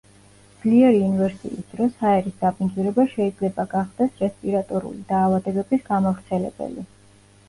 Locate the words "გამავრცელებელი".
5.91-6.87